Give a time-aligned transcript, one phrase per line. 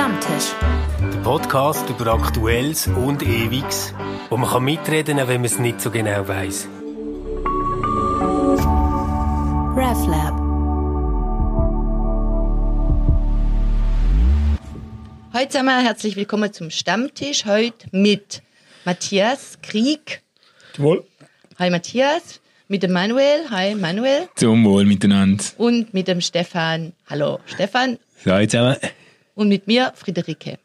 [0.00, 0.54] Stammtisch.
[1.12, 3.92] Der Podcast über Aktuelles und Ewiges,
[4.30, 6.68] wo man kann mitreden kann, wenn man es nicht so genau weiß.
[9.76, 10.40] RefLab.
[15.34, 17.44] Heute zusammen herzlich willkommen zum Stammtisch.
[17.44, 18.40] Heute mit
[18.86, 20.22] Matthias Krieg.
[20.78, 21.04] Wohl.
[21.58, 22.40] Hi Matthias.
[22.68, 23.50] Mit dem Manuel.
[23.50, 24.30] Hi Manuel.
[24.34, 25.44] Zum Wohl miteinander.
[25.58, 26.94] Und mit dem Stefan.
[27.10, 27.98] Hallo Stefan.
[28.24, 28.76] So, zusammen.
[29.40, 30.58] Und mit mir Friederike.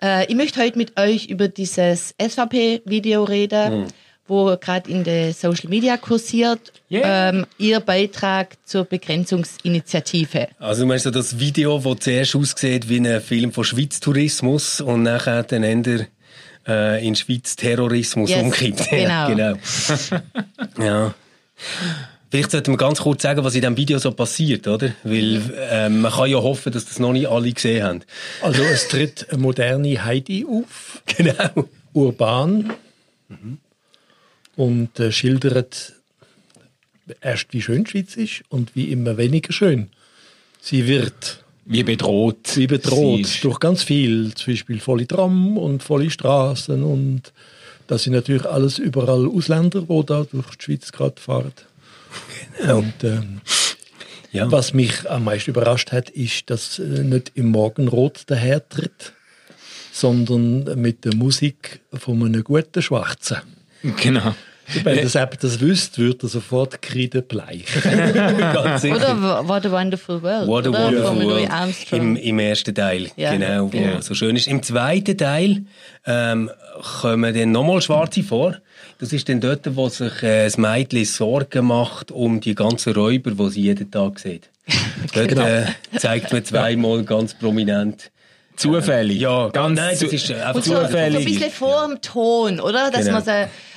[0.00, 3.86] Äh, ich möchte heute mit euch über dieses SVP-Video reden, Mhm.
[4.28, 6.72] wo gerade in der Social Media kursiert.
[6.88, 7.30] Yeah.
[7.30, 10.46] Ähm, ihr Beitrag zur Begrenzungsinitiative.
[10.60, 15.02] Also du meinst so das Video, das zuerst aussieht wie ein Film von Schweiz-Tourismus und
[15.02, 16.06] nachher dann eher
[16.68, 18.88] äh, in Schweiz-Terrorismus Yes, umkippt.
[18.90, 19.26] genau.
[19.26, 19.54] genau.
[20.78, 21.14] ja.
[22.30, 24.92] Vielleicht sollten wir ganz kurz sagen, was in diesem Video so passiert, oder?
[25.04, 25.40] Weil
[25.70, 28.00] äh, man kann ja hoffen, dass das noch nicht alle gesehen haben.
[28.42, 31.68] Also es tritt eine moderne Heidi auf, Genau.
[31.92, 32.72] urban,
[34.56, 35.92] und äh, schildert
[37.20, 39.90] erst, wie schön die Schweiz ist und wie immer weniger schön.
[40.60, 42.46] Sie wird Wie bedroht.
[42.48, 47.32] sie bedroht durch ganz viel, zum Beispiel volle Tram und volle Straßen und
[47.86, 51.52] das sind natürlich alles überall Ausländer, die da durch die Schweiz gerade fahren.
[52.68, 53.40] Und ähm,
[54.32, 54.50] Ja.
[54.50, 59.12] was mich am meisten überrascht hat, ist, dass äh, nicht im Morgenrot dahertritt,
[59.92, 63.38] sondern mit der Musik von einem guten Schwarzen.
[64.02, 64.34] Genau.
[64.82, 67.66] Wenn das jemand das wüsste, würde er sofort kreidebleich.
[68.78, 68.96] Sicher.
[68.96, 70.48] Oder What a Wonderful World.
[70.48, 70.84] What a oder?
[70.86, 71.92] Wonderful World.
[71.92, 74.00] Im, Im ersten Teil, Ja, genau, wo genau.
[74.00, 74.48] so schön ist.
[74.48, 75.66] Im zweiten Teil
[76.04, 76.50] ähm,
[77.00, 78.56] kommen dann nochmal Schwarze vor.
[78.98, 83.32] Das ist dann dort, wo sich äh, das Mädchen Sorgen macht um die ganzen Räuber,
[83.32, 84.48] die sie jeden Tag sieht.
[85.14, 85.44] Dort Genau.
[85.46, 85.66] äh,
[85.98, 88.10] zeigt man zweimal ganz prominent.
[88.56, 89.20] Zufällig.
[89.20, 91.24] Ja, ganz nein, das zu- ist äh, einfach Und so, so ein Zufällig.
[91.26, 92.90] bisschen vor dem Ton, oder?
[92.90, 93.18] Dass Genau.
[93.18, 93.30] man so,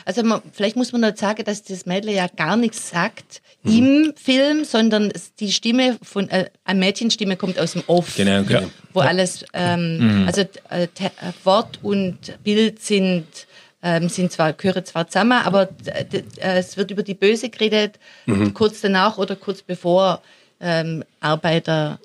[0.06, 3.74] also man, vielleicht muss man noch sagen, dass das Mädel ja gar nichts sagt Mhm.
[3.78, 8.16] im Film, sondern die Stimme von, äh, eine Mädchenstimme kommt aus dem Off.
[8.16, 8.70] Genau, genau.
[8.94, 10.88] Wo alles, ähm, also äh, äh,
[11.44, 13.26] Wort und Bild sind,
[13.84, 16.04] ähm, sind zwar, gehören zwar zusammen, aber äh,
[16.38, 18.54] äh, es wird über die Böse geredet, Mhm.
[18.54, 20.22] kurz danach oder kurz bevor
[20.62, 22.00] ähm, Arbeiter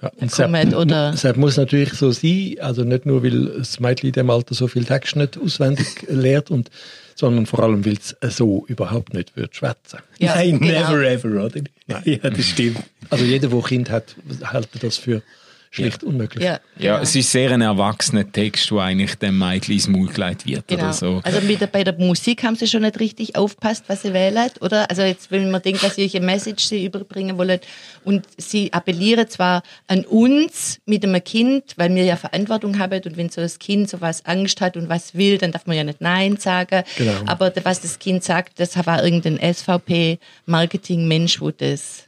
[0.00, 1.10] Ja, und kommen, oder?
[1.12, 4.66] deshalb muss natürlich so sein, also nicht nur, weil das Mädchen in dem Alter so
[4.66, 6.70] viel Text nicht auswendig lehrt, und,
[7.14, 9.98] sondern vor allem, weil es so überhaupt nicht wird schwätzen.
[10.18, 10.90] Ja, Nein, genau.
[10.90, 11.60] never ever, oder?
[12.06, 12.78] Ja, das stimmt.
[13.10, 14.14] Also jeder, der Kind hat,
[14.50, 15.22] hält das für
[15.70, 16.44] schlicht unmöglich.
[16.44, 17.02] Ja, Ja, genau.
[17.02, 20.82] es ist sehr ein erwachsener Text, wo eigentlich dem Mädchen ins Maul gelegt wird Genau.
[20.84, 21.20] oder so.
[21.22, 24.50] Also mit der, bei der Musik haben sie schon nicht richtig aufpasst, was sie wählen,
[24.60, 24.90] oder?
[24.90, 27.60] Also jetzt, wenn man denkt, dass sie welche Message sie überbringen wollen
[28.04, 33.16] und sie appellieren zwar an uns mit einem Kind, weil wir ja Verantwortung haben und
[33.16, 35.84] wenn so das Kind so was Angst hat und was will, dann darf man ja
[35.84, 36.82] nicht Nein sagen.
[36.98, 37.12] Genau.
[37.26, 42.04] Aber was das Kind sagt, das war irgendein SVP-Marketing-Mensch, wo das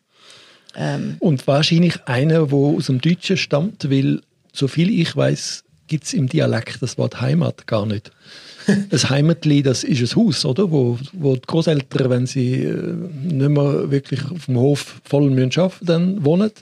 [1.18, 4.20] Und wahrscheinlich einer, der aus dem Deutschen stammt, weil,
[4.52, 8.10] soviel ich weiß, gibt es im Dialekt das Wort Heimat gar nicht.
[8.66, 10.70] Ein Heimatli, das ist ein Haus, oder?
[10.70, 12.94] Wo, wo die Großeltern, wenn sie äh,
[13.24, 16.52] nicht mehr wirklich auf dem Hof voll müssen arbeiten dann wohnen.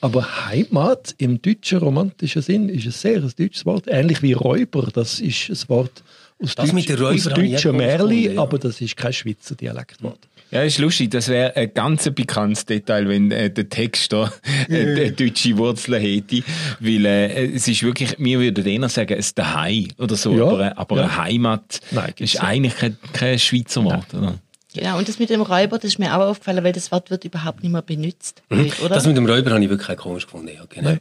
[0.00, 3.84] Aber Heimat im deutschen romantischen Sinn ist ein sehr ein deutsches Wort.
[3.86, 6.02] Ähnlich wie Räuber, das ist ein Wort
[6.42, 8.42] aus, Das Räubern aus deutschen Märli, ja.
[8.42, 10.18] aber das ist kein Schweizer Dialektwort.
[10.52, 11.10] Ja, ist lustig.
[11.10, 14.30] Das wäre ein ganz bekanntes Detail, wenn äh, der Text da
[14.68, 16.42] äh, äh, deutsche Wurzeln hätte.
[16.78, 20.36] Weil äh, es ist wirklich, wir würden eher sagen, es ist daheim oder so.
[20.36, 21.02] Ja, aber aber ja.
[21.04, 22.42] eine Heimat Nein, ist nicht.
[22.42, 24.12] eigentlich kein, kein Schweizer Wort.
[24.12, 24.38] Oder?
[24.74, 27.24] Genau, und das mit dem Räuber, das ist mir auch aufgefallen, weil das Wort wird
[27.24, 28.94] überhaupt nicht mehr benutzt, heute, oder?
[28.94, 30.50] Das mit dem Räuber habe ich wirklich komisch gefunden.
[30.54, 30.90] Ja, genau.
[30.90, 31.00] Nein.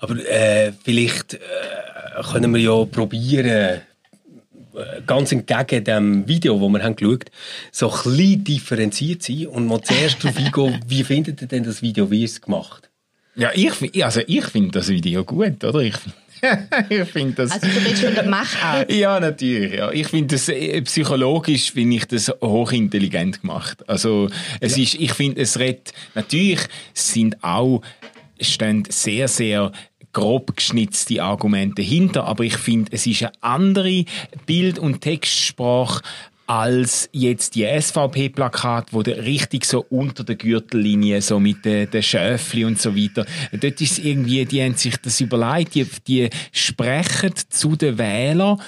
[0.00, 1.38] Aber äh, vielleicht äh,
[2.32, 3.80] können wir ja probieren, äh,
[5.06, 7.30] ganz entgegen dem Video, das wir haben geschaut
[7.70, 11.82] so ein bisschen differenziert sein und mal zuerst darauf eingehen, wie findet ihr denn das
[11.82, 12.90] Video, wie ist es gemacht?
[13.36, 15.80] Ja, ich, also ich finde das Video gut, oder?
[15.80, 15.94] Ich,
[16.88, 17.50] ich finde das...
[17.50, 18.92] also du redest von der Machart.
[18.92, 19.74] Ja, natürlich.
[19.74, 19.90] Ja.
[19.90, 23.88] Ich finde das äh, psychologisch finde ich das hochintelligent gemacht.
[23.88, 24.28] Also
[24.60, 26.60] es ist, ich finde, es redet natürlich
[26.94, 27.82] es sind auch
[28.40, 29.72] stehen sehr sehr
[30.14, 34.04] grob geschnitzte Argumente hinter, aber ich finde, es ist eine andere
[34.46, 36.02] Bild- und Textsprache
[36.46, 42.02] als jetzt die SVP-Plakat, wo der richtig so unter der Gürtellinie, so mit den, den
[42.02, 47.32] Schöfli und so weiter, dort ist irgendwie, die haben sich das überlegt, die, die sprechen
[47.48, 48.60] zu den Wählern,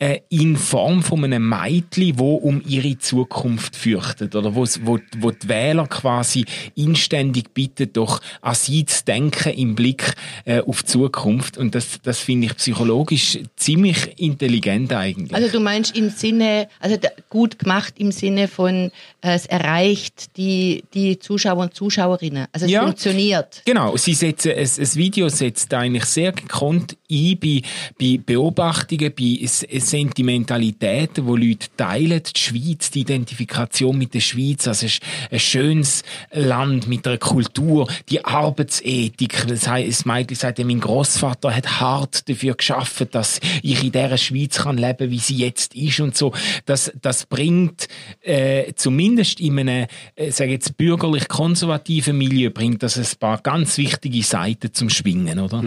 [0.00, 5.30] äh, in Form von einem Mädchen, wo um ihre Zukunft fürchtet oder wo, wo, wo
[5.30, 6.44] die Wähler quasi
[6.74, 10.14] inständig bitten, doch an sie zu denken im Blick
[10.44, 15.34] äh, auf die Zukunft und das, das finde ich psychologisch ziemlich intelligent eigentlich.
[15.34, 16.96] Also du meinst im Sinne, also
[17.28, 22.46] gut gemacht im Sinne von äh, es erreicht die, die Zuschauer und Zuschauerinnen.
[22.52, 22.82] Also es Ja.
[22.84, 23.62] funktioniert.
[23.66, 27.62] Genau, sie setzen, ein, ein Video setzt eigentlich sehr gekonnt ein bei,
[28.00, 32.22] bei Beobachtungen, bei S- Sentimentalitäten, wo Leute teilen.
[32.22, 36.02] Die Schweiz, die Identifikation mit der Schweiz, es ist ein schönes
[36.32, 39.46] Land mit einer Kultur, die Arbeitsethik.
[39.48, 44.18] Das heißt, das Mädchen sagt, mein Großvater hat hart dafür geschaffen, dass ich in dieser
[44.18, 46.32] Schweiz kann leben, wie sie jetzt ist und so.
[46.66, 47.88] Das, das bringt
[48.22, 54.22] äh, zumindest in einem, äh, sage jetzt bürgerlich-konservativen Milieu bringt das ein paar ganz wichtige
[54.22, 55.62] Seiten zum Schwingen, oder?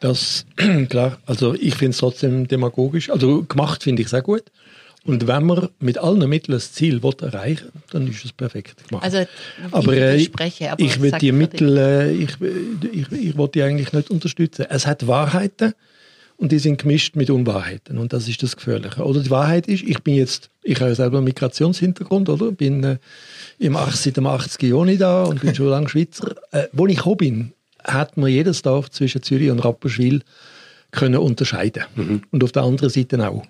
[0.00, 0.46] Das,
[0.88, 3.10] klar, also ich finde es trotzdem demagogisch.
[3.10, 4.44] Also gemacht finde ich sehr gut.
[5.04, 9.04] Und wenn man mit allen Mitteln das Ziel will erreichen dann ist es perfekt gemacht.
[9.04, 9.28] Also, ich
[9.72, 11.32] aber, äh, widerspreche, aber ich will die.
[11.32, 12.30] Mittel, äh, ich,
[12.92, 14.66] ich, ich will die eigentlich nicht unterstützen.
[14.68, 15.72] Es hat Wahrheiten
[16.36, 19.02] und die sind gemischt mit Unwahrheiten und das ist das Gefährliche.
[19.02, 22.52] Oder die Wahrheit ist, ich bin jetzt, ich habe selber einen Migrationshintergrund, oder?
[22.52, 22.98] Bin äh,
[23.58, 26.36] im 8, seit dem 80 Jahren nicht da und bin schon lange Schweizer.
[26.50, 27.52] Äh, wo ich gekommen bin,
[27.84, 30.22] hat man jedes Dorf zwischen Zürich und Rapperswil
[30.90, 31.84] können unterscheiden.
[32.30, 33.44] Und auf der anderen Seite auch.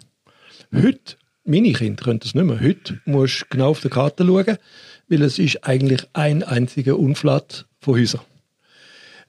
[0.74, 2.60] Heute, meine Kinder können das nicht mehr.
[2.60, 4.56] Heute musst du genau auf die Karte schauen,
[5.08, 8.20] weil es ist eigentlich ein einziger Unflat von Häusern.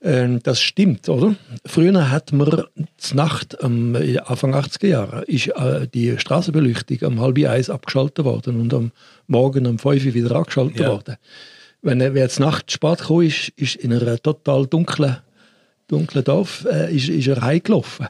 [0.04, 1.36] Ähm, das stimmt, oder?
[1.66, 2.64] Früher hat man
[2.98, 8.26] zur Nacht, am äh, Anfang 80er Jahre, ist äh, die Straßenbeleuchtung um halb eins abgeschaltet
[8.26, 8.92] worden und am
[9.28, 10.90] Morgen um fünf Uhr wieder angeschaltet Ja.
[10.90, 11.18] worden.
[11.82, 15.18] Wenn er jetzt Nacht spät gekommen ist, ist in einer total dunklen,
[15.88, 18.08] dunklen Dorf äh, ist, ist er heimgelaufen.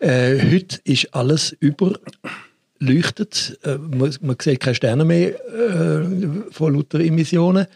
[0.00, 3.58] Äh, heute ist alles überleuchtet.
[3.64, 6.04] Äh, man, man sieht keine Sterne mehr äh,
[6.50, 7.66] von lauter Emissionen.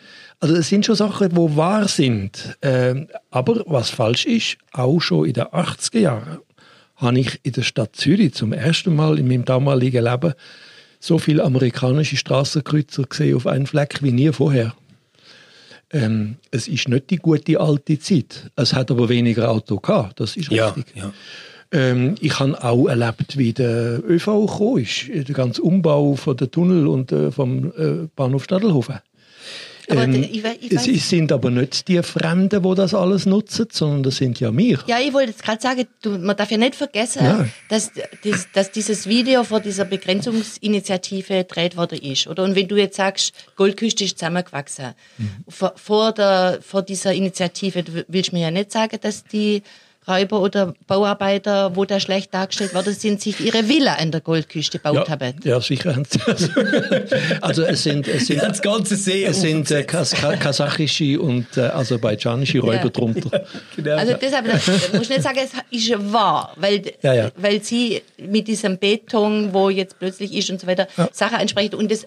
[0.40, 2.58] Also es sind schon Sachen, die wahr sind.
[2.60, 6.38] Ähm, aber was falsch ist, auch schon in den 80er Jahren
[6.96, 10.34] habe ich in der Stadt Zürich zum ersten Mal in meinem damaligen Leben
[11.00, 14.74] so viele amerikanische Straßenkreuzer gesehen auf einen Fleck wie nie vorher.
[15.94, 18.50] Ähm, es ist nicht die gute alte Zeit.
[18.56, 20.18] Es hat aber weniger Auto gehabt.
[20.20, 20.96] Das ist Ja, richtig.
[20.96, 21.12] ja.
[21.72, 25.08] Ähm, ich habe auch erlebt, wie der ÖV gekommen ist.
[25.08, 28.96] Der ganze Umbau von der Tunnel und äh, vom äh, Bahnhof Stadelhofen.
[29.90, 34.02] Aber Ähm, ich ich es sind aber nicht die Fremden, die das alles nutzen, sondern
[34.04, 34.78] das sind ja wir.
[34.86, 37.46] Ja, ich wollte jetzt gerade sagen, du, man darf ja nicht vergessen, Ja.
[37.68, 37.90] dass,
[38.24, 42.26] dies- dass dieses Video vor dieser Begrenzungsinitiative gedreht worden ist.
[42.26, 42.44] Oder?
[42.44, 44.94] Und wenn du jetzt sagst, Goldküste ist zusammengewachsen,
[45.48, 49.62] vor, vor, der, vor dieser Initiative willst du mir ja nicht sagen, dass die
[50.06, 54.78] Räuber oder Bauarbeiter, wo da schlecht dargestellt worden sind, sich ihre Villa an der Goldküste
[54.78, 55.34] gebaut ja, haben.
[55.44, 55.96] ja, sicher.
[56.26, 56.50] das.
[57.40, 59.24] also es sind, es sind, Das ganze See.
[59.24, 62.88] es sind äh, kas ka kasachische und äh, aserbaidschanische Räuber Ja.
[62.88, 63.44] drunter.
[63.76, 63.96] Genau.
[63.96, 65.50] Also deshalb das muss ich nicht sagen, es
[65.88, 67.30] ist wahr, weil, Ja, ja.
[67.36, 71.90] weil sie mit diesem Beton, wo jetzt plötzlich ist und so weiter, Sachen ansprechen und
[71.90, 72.06] das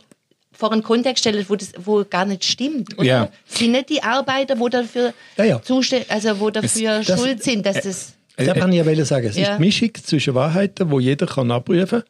[0.58, 2.98] vor einen Kontext stellen, wo das wo gar nicht stimmt.
[2.98, 3.06] Oder?
[3.06, 3.30] Ja.
[3.46, 5.62] Sind nicht die Arbeiter, wo dafür Ja, ja.
[6.10, 9.28] also wo dafür das- schuld sind, dass das Das kann ich ja wollen sagen.
[9.28, 9.52] Es Ja.
[9.54, 12.04] ist die Mischung zwischen Wahrheiten, die jeder kann abprüfen kann,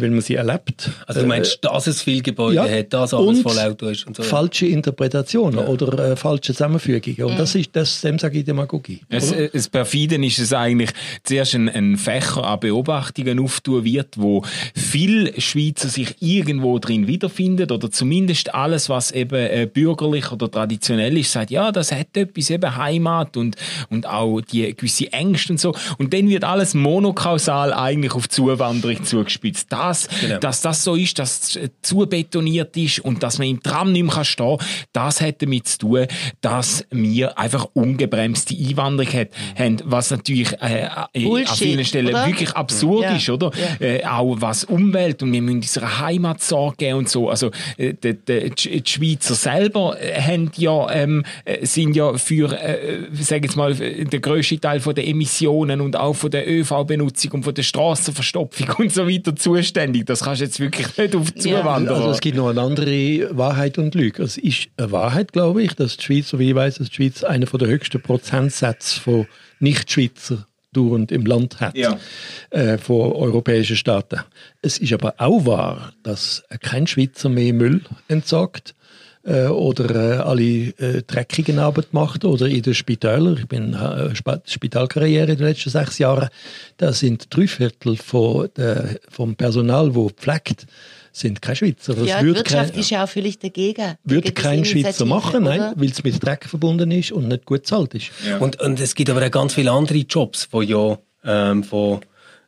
[0.00, 0.90] weil man sie erlebt.
[1.06, 2.78] also du meinst, dass es viele Gebäude Äh, ja.
[2.78, 4.22] hat, dass alles Und voll Auto ist und so.
[4.22, 7.24] falsche Interpretationen oder äh, falsche Zusammenfügungen.
[7.24, 9.00] Und das ist das, dem sage ich Demagogie.
[9.08, 9.40] Es, oder?
[9.42, 10.90] äh, das Perfiden ist es eigentlich,
[11.22, 17.70] zuerst ein, ein Fächer an Beobachtungen auftun wird, wo viele Schweizer sich irgendwo drin wiederfinden
[17.70, 22.50] oder zumindest alles, was eben äh, bürgerlich oder traditionell ist, sagt, ja, das hat etwas,
[22.50, 23.56] eben Heimat und,
[23.90, 25.74] und auch die gewisse Ängste und so.
[25.98, 29.66] Und dann wird alles monokausal eigentlich auf Zuwanderung zugespitzt.
[29.70, 29.83] Das,
[30.20, 30.38] Genau.
[30.38, 33.92] dass das so ist, dass es äh, zu betoniert ist und dass man im Tram
[33.92, 36.06] nicht mehr stehen kann, das hat damit zu tun,
[36.40, 42.08] dass wir einfach ungebremste Einwanderung hat, haben, was natürlich äh, äh, an Bullshit, vielen Stellen
[42.08, 42.26] oder?
[42.26, 43.16] wirklich absurd Ja.
[43.16, 43.50] ist, oder?
[43.80, 43.86] Ja.
[43.86, 47.28] Äh, auch was Umwelt und wir müssen unserer Heimat Sorge geben und so.
[47.28, 52.52] Also äh, die, die, die Schweizer selber äh, haben ja, ähm, äh, sind ja für,
[52.52, 57.32] äh, sag jetzt mal, der grösste Teil von der Emissionen und auch von der ÖV-Benutzung
[57.32, 59.63] und von der Straßenverstopfung und so weiter zuständig.
[59.72, 61.40] Das kannst du jetzt wirklich nicht auf Ja.
[61.60, 61.96] Zuwanderer.
[61.96, 64.22] Also es gibt noch eine andere Wahrheit und Lüge.
[64.22, 66.94] Es ist eine Wahrheit, glaube ich, dass die Schweiz, so wie ich weiß, dass die
[66.94, 69.26] Schweiz einer der höchsten Prozentsätze von
[69.60, 71.98] Nicht-Schweizer dauernd im Land hat Ja.
[72.50, 74.20] äh, von europäischen Staaten.
[74.60, 78.74] Es ist aber auch wahr, dass kein Schweizer mehr Müll entsorgt
[79.24, 83.36] äh, oder äh, alle äh, dreckigen Arbeit macht oder in den Spitälern.
[83.38, 86.28] Ich bin äh, Sp- Spitalkarriere in den letzten sechs Jahren.
[86.76, 90.66] Da sind drei Viertel von der, vom Personal, wo pflegt,
[91.12, 91.94] sind keine Schweizer.
[91.94, 93.94] Das Ja, die Wirtschaft kein, ist ja auch völlig dagegen.
[94.04, 95.72] würde kein Schweizer machen, nein, oder?
[95.76, 98.10] weil es mit Dreck verbunden ist und nicht gut bezahlt ist.
[98.40, 102.00] Und, und es gibt aber auch ganz viele andere Jobs, die ja ähm, von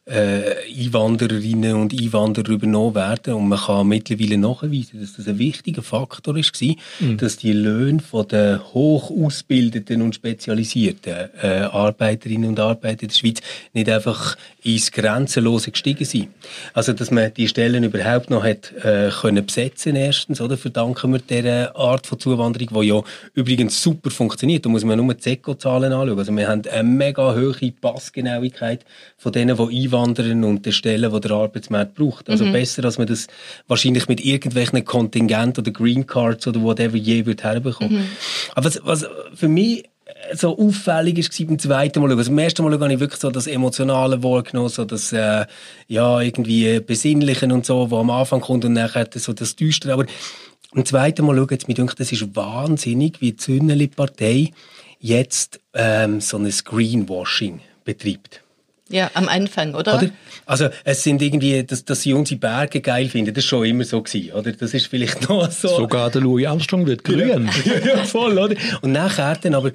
[0.09, 3.35] Einwandererinnen und Einwanderern übernommen werden.
[3.35, 6.75] Und man kann mittlerweile nachweisen, dass das ein wichtiger Faktor ist, war,
[7.17, 13.17] dass die Löhne von den hoch ausgebildeten und spezialisierten äh, Arbeiterinnen und Arbeiter in der
[13.17, 13.41] Schweiz
[13.73, 16.29] nicht einfach ins Grenzenlose gestiegen sind.
[16.73, 20.57] Also, dass man die Stellen überhaupt noch hat, äh, können besetzen erstens, oder?
[20.57, 23.03] Verdanken wir dieser Art von Zuwanderung, die ja
[23.35, 24.65] übrigens super funktioniert.
[24.65, 26.19] Da muss man nur die Eco-Zahlen anschauen.
[26.19, 28.85] Also, wir haben eine mega hohe Passgenauigkeit
[29.17, 32.29] von denen, die einwandern und den Stellen, die der Arbeitsmarkt braucht.
[32.29, 33.27] Also, besser, als man das
[33.69, 38.07] wahrscheinlich mit irgendwelchen Kontingenten oder Green Cards oder whatever je wird herbekommen.
[38.55, 39.85] Aber was, was für mich
[40.35, 42.19] so auffällig ist beim zweiten Mal schauen.
[42.19, 45.47] Also beim ersten Mal schauen habe ich wirklich so das Emotionale wahrgenommen, so das, äh,
[45.89, 49.93] ja, irgendwie Besinnlichen und so, wo am Anfang kommt und nachher so das Düstere.
[49.93, 50.07] Aber
[50.73, 54.53] beim zweiten Mal schauen, jetzt, mir denkt, das ist wahnsinnig, wie die Zünneli-Partei
[54.99, 58.43] jetzt ähm, so ein Greenwashing betreibt.
[58.89, 59.97] Ja, am Anfang, oder?
[59.97, 60.11] Oder?
[60.45, 63.83] Also, es sind irgendwie, dass, dass sie unsere Berge geil finden, das ist schon immer
[63.83, 64.53] so gewesen, oder?
[64.53, 65.67] Das ist vielleicht noch so.
[65.67, 67.51] Sogar der Louis Armstrong wird grün.
[67.65, 68.55] ja, ja, voll, oder?
[68.83, 69.73] Und nachher dann aber,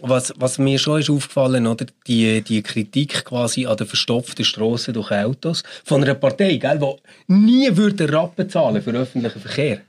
[0.00, 1.86] was, was mir schon ist aufgefallen, oder?
[2.06, 7.32] Die, die Kritik quasi an den verstopften Strassen durch Autos von einer Partei, gell, die
[7.32, 9.80] nie würde Rappen zahlen für öffentlichen Verkehr.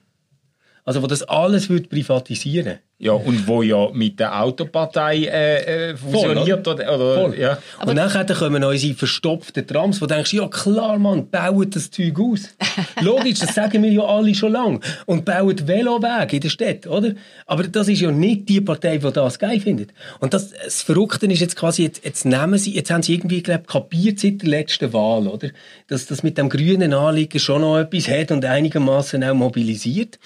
[0.84, 2.80] Also, wo das alles würde privatisieren.
[3.00, 7.38] Ja, und wo ja mit der Autopartei äh, äh, fusioniert oder, oder Voll.
[7.38, 7.58] ja.
[7.86, 11.92] und nachher dann kommen unsere verstopften Trams, wo du denkst, ja klar, Mann, baut das
[11.92, 12.56] Zeug aus.
[13.02, 14.80] Logisch, das sagen wir ja alle schon lange.
[15.06, 17.14] Und baut Velowege in der Stadt, oder?
[17.46, 19.92] Aber das ist ja nicht die Partei, die das geil findet.
[20.20, 23.42] Und das, das Verrückte ist jetzt quasi, jetzt, jetzt nehmen sie, jetzt haben sie irgendwie,
[23.42, 25.50] glaub, kapiert seit der letzten Wahl, oder?
[25.88, 30.20] Dass das mit dem grünen Anliegen schon noch etwas hat und einigermaßen auch mobilisiert.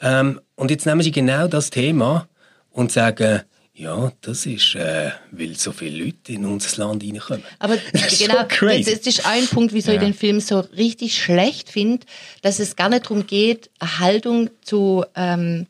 [0.00, 2.28] Ähm, und jetzt nehmen sie genau das Thema
[2.72, 3.42] und sagen,
[3.74, 7.44] ja, das ist, äh, weil so viele Leute in unser Land reinkommen.
[7.60, 11.16] Aber Das ist genau, so das ist ein Punkt, wieso ich den Film so richtig
[11.16, 12.04] schlecht finde,
[12.42, 15.66] dass es gar nicht darum geht, eine Haltung zu ähm,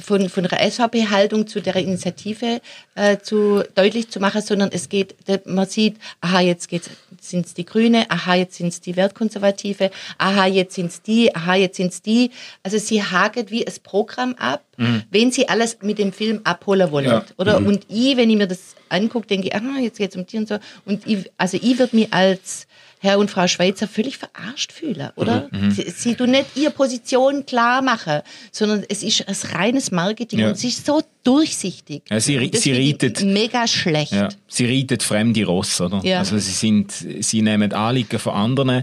[0.00, 2.60] von, von der SVP-Haltung zu der Initiative
[2.94, 5.14] äh, zu deutlich zu machen, sondern es geht,
[5.46, 6.68] man sieht, aha, jetzt
[7.20, 11.34] sind es die Grüne, aha, jetzt sind es die Wertkonservative, aha, jetzt sind es die,
[11.34, 12.30] aha, jetzt sind es die.
[12.62, 14.62] Also sie haket wie das Programm ab,
[15.10, 17.06] wenn sie alles mit dem Film abholen wollen.
[17.06, 17.24] Ja.
[17.36, 17.58] Oder?
[17.58, 20.38] Und ich, wenn ich mir das angucke, denke ich, aha, jetzt geht es um die
[20.38, 20.58] und so.
[20.84, 22.66] Und ich, also ich würde mich als
[23.02, 25.48] Herr und Frau Schweizer völlig verarscht fühlen, oder?
[25.70, 28.20] Sie, sie tun nicht ihre Position klar machen,
[28.52, 30.46] sondern es ist ein reines Marketing Ja.
[30.46, 32.02] und es ist so durchsichtig.
[32.10, 34.12] Ja, sie- sie reitet- Mega schlecht.
[34.12, 36.00] Ja, sie reiten fremde Rosse, oder?
[36.04, 36.18] Ja.
[36.20, 38.82] Also sie sind, sie nehmen Anliegen von anderen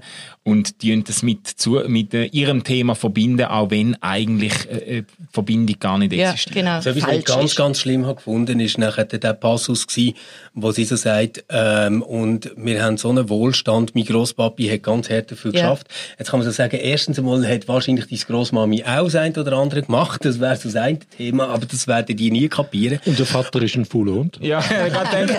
[0.50, 5.04] und die das mit, zu, mit äh, ihrem Thema verbinden, auch wenn eigentlich äh, äh,
[5.32, 6.56] Verbindung gar nicht Ja, existiert.
[6.56, 6.82] genau.
[6.82, 10.16] So was ich ganz, ganz schlimm habe gefunden, ist nachher der Passus gewesen,
[10.54, 15.10] wo sie so sagt, ähm, und wir haben so einen Wohlstand, mein Grosspapi hat ganz
[15.10, 15.62] hart dafür Ja.
[15.62, 15.88] geschafft.
[16.18, 19.54] Jetzt kann man so sagen, erstens einmal hat wahrscheinlich deine Grossmami auch das eine oder
[19.54, 23.00] andere gemacht, das wäre so das eine Thema, aber das werden die nie kapieren.
[23.06, 24.40] Und der Vater ist ein fauler Hund.
[24.42, 25.30] Ja, gerade dann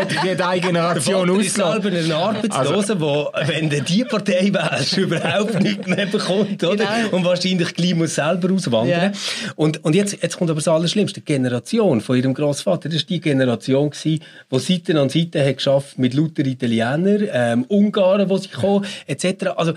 [0.00, 1.82] hat die Generation Der Vater ist ausgelassen.
[1.82, 6.76] selber ein Arbeitsloser, der, wenn du die Partei wählst, überhaupt nichts mehr bekommt, oder?
[6.76, 7.16] Genau.
[7.16, 9.12] Und wahrscheinlich gleich muss selber auswandern.
[9.56, 11.20] Und, und jetzt, jetzt kommt aber das Allerschlimmste.
[11.20, 15.56] Die Generation von ihrem Grossvater, das war die Generation, gewesen, die Seite an Seite hat
[15.56, 19.46] geschafft mit lauter Italienern, ähm, Ungarn, die sie kommen, etc.
[19.56, 19.74] Also, äh,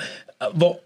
[0.54, 0.80] wo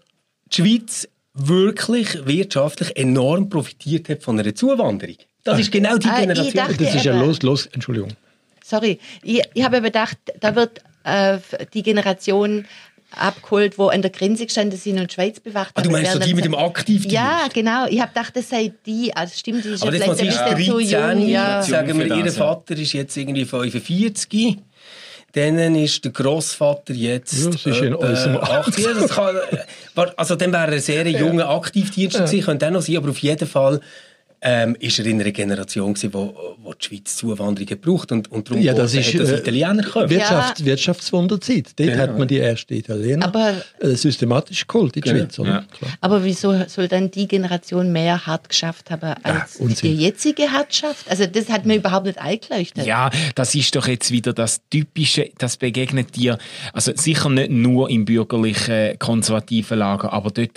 [0.52, 5.16] die Schweiz wirklich wirtschaftlich enorm profitiert hat von einer Zuwanderung.
[5.44, 6.76] Das ist genau die Ah, Generation.
[6.78, 8.10] Das ist ja los, los, Entschuldigung.
[8.64, 11.38] Sorry, ich, ich habe bedacht, da wird äh,
[11.72, 12.64] die Generation
[13.10, 15.92] abgeholt, wo an der Grenze gestanden sind und die Schweiz bewacht Ah, du haben.
[16.02, 17.12] meinst so die mit dem Aktivdienst?
[17.12, 17.86] Ja, genau.
[17.88, 19.14] Ich habe gedacht, das sei die.
[19.14, 21.28] Also stimmt, die ist Aber ja vielleicht ein ist bisschen zu 13, jung.
[21.28, 21.62] Ja.
[21.62, 22.32] sagen wir, ihr ja.
[22.32, 24.58] Vater ist jetzt irgendwie 45.
[25.32, 28.84] Dann ist der Grossvater jetzt Ja, das ist in unserem 80.
[28.84, 29.36] Ja, das kann,
[30.16, 33.18] also dann wäre er ein sehr junger Aktivdienst gewesen, könnte auch noch sein, aber auf
[33.18, 33.80] jeden Fall
[34.48, 38.48] ähm, ist er in einer Generation gewesen, wo, wo die Schweiz Zuwanderung gebraucht und, und
[38.48, 40.08] darum Ja, das hat ist, das äh, Italiener gekommen.
[40.08, 41.66] Wirtschaft, Wirtschaftswunderzeit.
[41.76, 41.98] Dort Genau.
[42.02, 45.20] hat man die ersten Italiener Aber- äh, systematisch geholt in die Genau.
[45.24, 45.38] Schweiz.
[45.40, 45.50] Oder?
[45.50, 45.64] Ja.
[46.00, 49.90] Aber wieso soll dann die Generation mehr hart geschafft haben, als Unsinn.
[49.96, 51.06] die jetzige hat geschafft?
[51.10, 52.86] Also das hat mir überhaupt nicht eingeleuchtet.
[52.86, 56.38] Ja, das ist doch jetzt wieder das Typische, das begegnet dir,
[56.72, 60.50] also sicher nicht nur im bürgerlichen, konservativen Lager, aber dort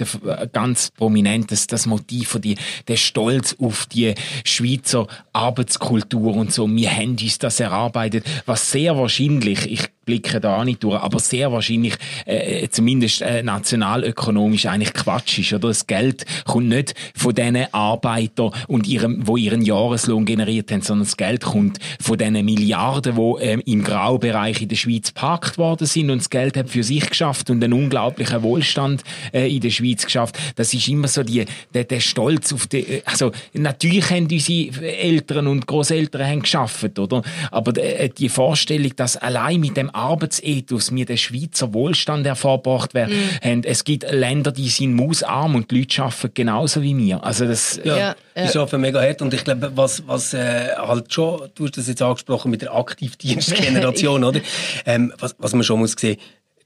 [0.53, 2.55] ganz prominent das, das Motiv von die,
[2.87, 6.67] der Stolz auf die Schweizer Arbeitskultur und so.
[6.69, 11.51] Wir haben uns das erarbeitet, was sehr wahrscheinlich, ich blicke da nicht durch, aber sehr
[11.51, 11.93] wahrscheinlich,
[12.25, 15.67] äh, zumindest äh, nationalökonomisch eigentlich Quatsch ist, oder?
[15.67, 21.05] Das Geld kommt nicht von diesen Arbeitern und ihrem, wo ihren Jahreslohn generiert haben, sondern
[21.05, 25.85] das Geld kommt von diesen Milliarden, die ähm, im Graubereich in der Schweiz geparkt worden
[25.85, 29.69] sind und das Geld hat für sich geschafft und einen unglaublichen Wohlstand äh, in der
[29.69, 30.39] Schweiz geschafft.
[30.55, 34.97] Das ist immer so die, der, der Stolz auf die, äh, also natürlich haben unsere
[34.97, 37.21] Eltern und Großeltern geschafft, oder?
[37.51, 43.13] Aber äh, die Vorstellung, dass allein mit dem Arbeitsethos wir den Schweizer Wohlstand hervorgebracht werden,
[43.43, 47.23] haben, es gibt Länder, die sind mausarm und die Leute arbeiten genauso wie wir.
[47.23, 48.51] Also das, Ja, Ja, ja.
[48.51, 51.87] die arbeiten mega hart und ich glaube, was, was äh, halt schon, du hast das
[51.87, 54.41] jetzt angesprochen mit der Aktivdienstgeneration, oder?
[54.85, 56.17] Ähm, was, was man schon muss sehen,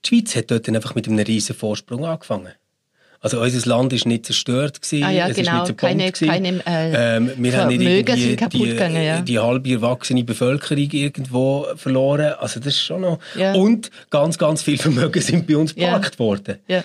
[0.04, 2.54] die Schweiz hat dort dann einfach mit einem riesen Vorsprung angefangen.
[3.24, 6.12] Also unser Land ist nicht zerstört gewesen, Ah ja, es genau, ist nicht zerbombt keine-
[6.12, 9.22] keine, äh, ähm, wir haben nicht Vermögen irgendwie sind kaputt die, gegangen, ja.
[9.22, 12.34] die halbe erwachsene Bevölkerung irgendwo verloren.
[12.38, 13.20] Also das ist schon noch...
[13.36, 13.54] Ja.
[13.54, 15.86] Und ganz, ganz viel Vermögen sind bei uns Ja.
[15.96, 16.58] geparkt worden.
[16.68, 16.84] Ja.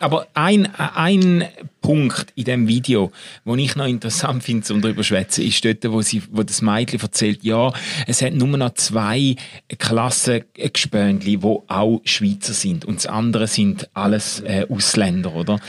[0.00, 1.46] Aber ein, ein
[1.82, 3.12] Punkt in dem Video,
[3.44, 6.62] wo ich noch interessant finde, zum darüber zu schwätzen, ist dort, wo, sie, wo das
[6.62, 7.72] Mädchen erzählt, ja,
[8.06, 9.36] es hat nur noch zwei
[9.78, 12.84] Klassengespöntli, die auch Schweizer sind.
[12.86, 15.60] Und das andere sind alles äh, Ausländer, oder?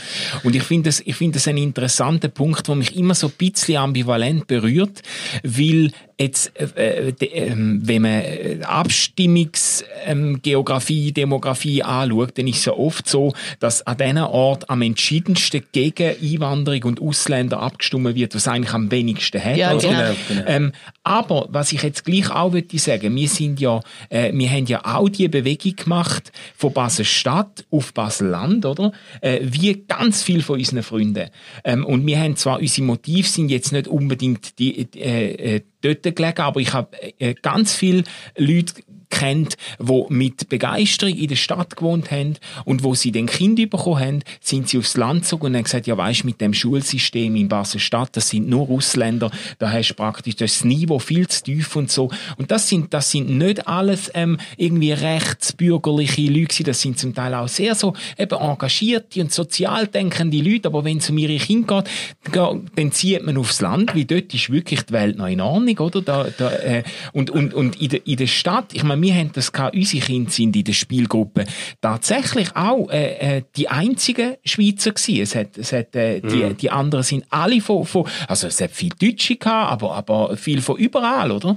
[0.44, 3.34] Und ich finde das, ich finde das einen interessanten Punkt, der mich immer so ein
[3.36, 5.02] bisschen ambivalent berührt,
[5.42, 12.58] weil jetzt, äh, äh, de, ähm, wenn man äh, Abstimmungs-, ähm, Demografie anschaut, dann ist
[12.58, 18.14] es ja oft so, dass an diesen Ort am entschiedensten gegen Einwanderung und Ausländer abgestimmt
[18.14, 19.56] wird, was eigentlich am wenigsten hat.
[19.56, 20.14] Ja, Also, genau.
[20.28, 24.50] Genau, ähm, aber was ich jetzt gleich auch würde sagen, wir sind ja, äh, wir
[24.50, 28.92] haben ja auch die Bewegung gemacht von Basel-Stadt auf Basel-Land, oder?
[29.20, 31.28] Äh, wie ganz viel von unseren Freunden.
[31.64, 36.02] Ähm, und wir haben zwar, unsere Motive sind jetzt nicht unbedingt die, äh, äh, dort
[36.02, 36.88] gelegen, aber ich habe
[37.18, 38.04] äh, ganz viele
[38.36, 38.74] Leute
[39.12, 44.00] kennt, wo mit Begeisterung in der Stadt gewohnt haben und wo sie den Kind bekommen
[44.00, 47.48] haben, sind sie aufs Land gezogen und haben gesagt, ja weisst, mit dem Schulsystem in
[47.48, 51.90] Basel-Stadt, das sind nur Ausländer, da hast du praktisch das Niveau viel zu tief und
[51.90, 52.10] so.
[52.38, 57.34] Und das sind, das sind nicht alles ähm, irgendwie rechtsbürgerliche Leute das sind zum Teil
[57.34, 61.84] auch sehr so eben engagierte und sozial denkende Leute, aber wenn es um ihre Kinder
[62.30, 65.78] geht, dann zieht man aufs Land, weil dort ist wirklich die Welt noch in Ordnung,
[65.78, 66.02] oder?
[66.02, 66.82] Da, da, äh,
[67.12, 70.04] und, und, und in der, in der Stadt, ich meine, wir haben das gehabt, unsere
[70.04, 71.44] Kinder sind in der Spielgruppe
[71.80, 75.22] tatsächlich auch äh, äh, die einzigen Schweizer gewesen.
[75.22, 78.70] Es hat, es hat, äh, die, die anderen sind alle von, von, also es hat
[78.70, 81.56] viel Deutsche gehabt, aber, aber viel von überall, oder?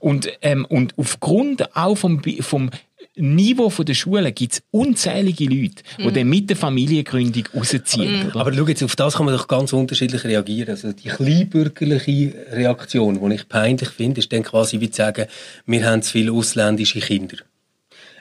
[0.00, 2.70] Und, ähm, und aufgrund auch vom, vom
[3.16, 8.30] Niveau von der Schule gibt es unzählige Leute, die dann mit der Familiengründung rausziehen.
[8.30, 8.40] Oder?
[8.40, 10.70] Aber schau jetzt, auf das kann man doch ganz unterschiedlich reagieren.
[10.70, 15.26] Also die kleinbürgerliche Reaktion, die ich peinlich finde, ist dann quasi wie zu sagen,
[15.64, 17.38] wir haben zu viele ausländische Kinder.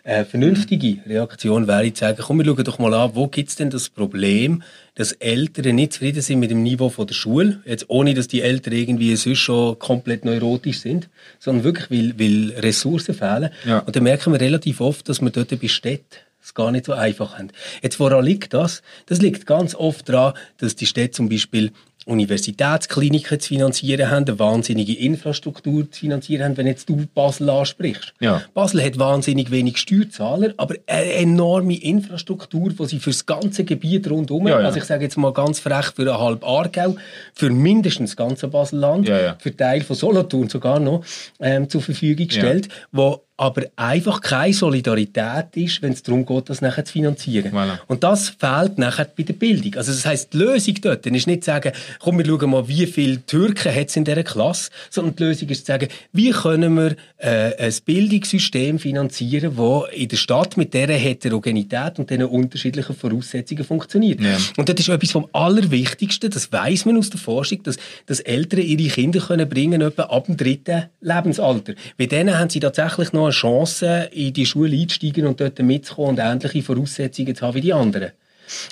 [0.05, 3.55] Eine vernünftige Reaktion wäre zu sagen, komm, wir schauen doch mal an, wo gibt es
[3.55, 4.63] denn das Problem,
[4.95, 8.41] dass Eltern nicht zufrieden sind mit dem Niveau von der Schule, jetzt ohne, dass die
[8.41, 13.49] Eltern irgendwie sonst schon komplett neurotisch sind, sondern wirklich, weil, weil Ressourcen fehlen.
[13.65, 13.79] Ja.
[13.79, 16.93] Und dann merken wir relativ oft, dass wir dort bei Städten es gar nicht so
[16.93, 17.49] einfach haben.
[17.81, 18.83] Jetzt, woran liegt das?
[19.07, 21.71] Das liegt ganz oft daran, dass die Städte zum Beispiel
[22.05, 28.13] Universitätskliniken zu finanzieren haben, eine wahnsinnige Infrastruktur zu finanzieren haben, wenn jetzt du Basel ansprichst.
[28.19, 28.43] Ja.
[28.53, 34.09] Basel hat wahnsinnig wenig Steuerzahler, aber eine enorme Infrastruktur, die sie für das ganze Gebiet
[34.09, 34.65] rundherum, Ja, ja.
[34.67, 36.95] also ich sage jetzt mal ganz frech, für eine halb Aargau,
[37.33, 41.03] für mindestens das ganze Baselland, für Teil von Solothurn sogar noch,
[41.39, 46.61] ähm, zur Verfügung stellt, wo aber einfach keine Solidarität ist, wenn es darum geht, das
[46.61, 47.51] nachher zu finanzieren.
[47.51, 47.79] Voilà.
[47.87, 49.75] Und das fehlt nachher bei der Bildung.
[49.75, 52.85] Also das heißt, die Lösung dort ist nicht zu sagen, komm, wir schauen mal, wie
[52.85, 56.75] viele Türken hat es in dieser Klasse, sondern die Lösung ist zu sagen, wie können
[56.75, 62.95] wir äh, ein Bildungssystem finanzieren, das in der Stadt mit dieser Heterogenität und diesen unterschiedlichen
[62.95, 64.21] Voraussetzungen funktioniert.
[64.21, 64.37] Ja.
[64.55, 68.61] Und das ist etwas vom Allerwichtigsten, das weiß man aus der Forschung, dass, dass Eltern
[68.61, 71.73] ihre Kinder können bringen etwa ab dem dritten Lebensalter.
[71.97, 76.11] Bei denen haben sie tatsächlich noch eine Chance, in die Schule einzusteigen und dort mitzukommen
[76.11, 78.11] und ähnliche Voraussetzungen zu haben wie die anderen.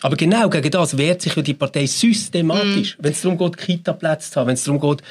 [0.02, 3.04] Aber genau gegen das wehrt sich ja die Partei systematisch, Mhm.
[3.04, 5.02] wenn es darum geht, Kita-Plätze zu haben, wenn es darum geht,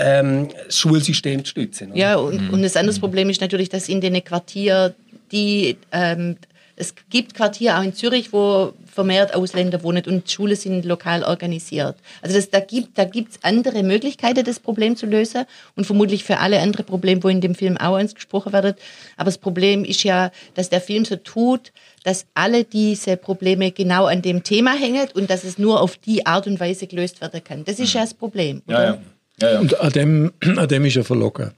[0.00, 1.90] ähm, das Schulsystem zu stützen.
[1.90, 1.98] oder?
[2.00, 4.94] Ja, und, und das andere Problem ist natürlich, dass in den Quartieren,
[5.32, 6.36] die, ähm,
[6.78, 11.96] es gibt Quartiere auch in Zürich, wo vermehrt Ausländer wohnen und Schulen sind lokal organisiert.
[12.22, 15.44] Also das, da gibt da gibt's andere Möglichkeiten, das Problem zu lösen
[15.76, 18.74] und vermutlich für alle andere Probleme, wo in dem Film auch angesprochen werden.
[19.16, 21.72] Aber das Problem ist ja, dass der Film so tut,
[22.04, 26.26] dass alle diese Probleme genau an dem Thema hängen und dass es nur auf die
[26.26, 27.64] Art und Weise gelöst werden kann.
[27.64, 28.62] Das ist ja das Problem.
[28.66, 28.84] Oder?
[28.84, 28.90] ja.
[28.92, 28.98] Ja,
[29.40, 29.60] ja.
[29.60, 31.52] Und an dem, an dem ist er verlogen.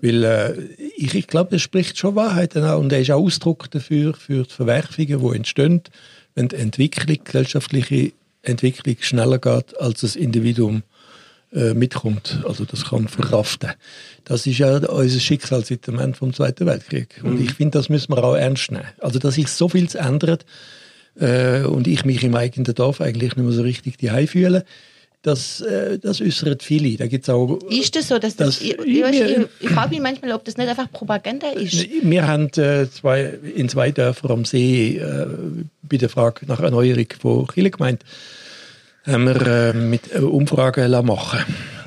[0.00, 0.54] Weil äh,
[0.96, 4.44] ich, ich glaube, er spricht schon Wahrheiten an und er ist auch Ausdruck dafür, für
[4.44, 5.82] die Verwerfungen, die entstehen,
[6.34, 8.12] wenn die Entwicklung, gesellschaftliche
[8.42, 10.82] Entwicklung schneller geht, als das Individuum
[11.52, 12.42] äh, mitkommt.
[12.46, 13.70] Also das kann verkraften.
[14.24, 17.20] Das ist ja unser Schicksal seit dem Ende vom Zweiten Weltkrieg.
[17.22, 18.84] Und ich finde, das müssen wir auch ernst nehmen.
[19.00, 20.44] Also dass sich so viel ändert
[21.18, 24.64] äh, und ich mich im eigenen Dorf eigentlich nicht mehr so richtig die fühle,
[25.22, 26.96] das, äh, das äußert viele.
[26.96, 30.00] Da gibt's auch Ist das so, dass das, Das- ich, ich- ich, ich, frage mich
[30.00, 31.86] manchmal, ob das nicht einfach Propaganda ist.
[32.02, 35.26] Wir haben äh, zwei, in zwei Dörfern am See äh,
[35.82, 38.04] bei der Frage nach Erneuerung von Kirchengemeinde
[39.08, 41.40] haben wir äh, mit äh, Umfragen machen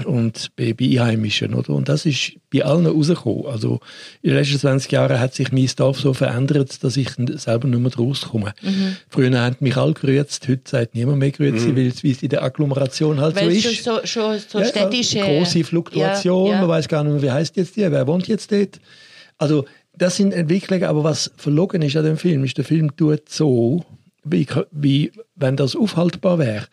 [0.06, 1.54] und bei, bei Einheimischen.
[1.54, 1.70] Oder?
[1.72, 3.46] Und das ist bei allen rausgekommen.
[3.46, 3.80] Also
[4.22, 7.80] in den letzten 20 Jahren hat sich mein Dorf so verändert, dass ich selber nicht
[7.80, 8.54] mehr rauskomme.
[8.62, 8.96] Mhm.
[9.10, 12.30] Früher haben mich alle gerührt, heute sagt niemand mehr grüezi, weil es wie es in
[12.30, 13.84] der Agglomeration halt Weil so es ist.
[13.84, 15.20] schon so, schon so Ja, städtische...
[15.20, 16.60] Große Fluktuation, Ja, ja.
[16.62, 18.80] man weiß gar nicht mehr, wie heißt jetzt die, wer wohnt jetzt dort.
[19.38, 23.30] Also das sind Entwicklungen, aber was verlogen ist an dem Film, ist, der Film tut
[23.30, 23.84] so,
[24.24, 26.66] wie, wie wenn das aufhaltbar wäre.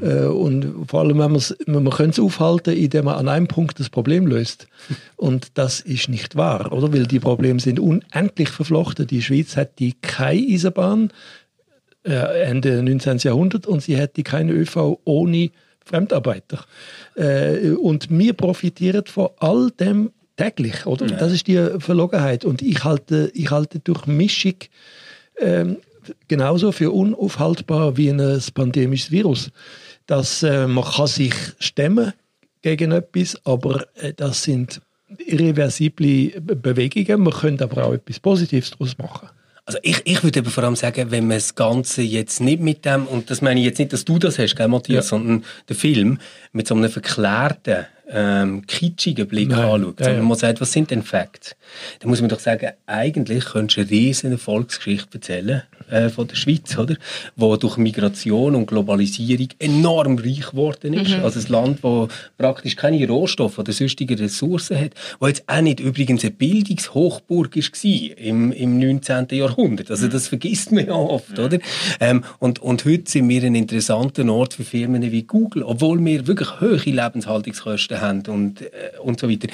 [0.00, 3.90] Äh, und vor allem, wenn man's- man es aufhalten, indem man an einem Punkt das
[3.90, 4.68] Problem löst.
[5.16, 6.92] Und das ist nicht wahr, oder?
[6.92, 9.06] Weil die Probleme sind unendlich verflochten.
[9.06, 11.10] Die Schweiz hat die keine Eisenbahn,
[12.06, 13.18] äh, Ende 19.
[13.18, 15.50] Jahrhundert und sie hätte keine ÖV ohne
[15.84, 16.64] Fremdarbeiter.
[17.16, 21.06] Äh, und wir profitieren von all dem täglich, oder?
[21.06, 22.44] Das ist die Verlogenheit.
[22.44, 24.54] Und ich halte, ich halte durch Mischung
[25.38, 25.76] ähm,
[26.28, 29.50] genauso für unaufhaltbar wie ein pandemisches Virus.
[30.06, 32.12] Dass äh, man kann sich stemmen
[32.62, 34.80] gegen etwas, aber äh, das sind
[35.18, 37.22] irreversible Be- Bewegungen.
[37.22, 39.28] Man könnte aber auch etwas Positives daraus machen.
[39.66, 42.84] Also ich, ich würde eben vor allem sagen, wenn man das Ganze jetzt nicht mit
[42.84, 45.08] dem, und das meine ich jetzt nicht, dass du das hast, gell, Matthias, Ja.
[45.08, 46.18] sondern der Film
[46.52, 49.60] mit so einem verklärten, ähm, kitschigen Blick Nein.
[49.60, 50.28] anschaut, Ja, sondern ja.
[50.28, 51.56] man sagt, was sind denn Facts?
[52.00, 55.62] Dann muss man doch sagen, eigentlich könntest du eine riesen Erfolgsgeschichte erzählen
[55.94, 56.96] äh, von der Schweiz, oder?
[57.36, 61.14] Wo durch Migration und Globalisierung enorm reich geworden ist.
[61.14, 65.80] Also ein Land, wo praktisch keine Rohstoffe oder sonstige Ressourcen hat, wo jetzt auch nicht
[65.80, 69.26] übrigens eine Bildungshochburg war im, im 19.
[69.30, 69.90] Jahrhundert.
[69.90, 71.58] Also das vergisst man ja oft, oder?
[72.00, 76.26] Ähm, und, und heute sind wir ein interessanter Ort für Firmen wie Google, obwohl wir
[76.26, 79.48] wirklich hohe Lebenshaltungskosten haben und, äh, und so weiter.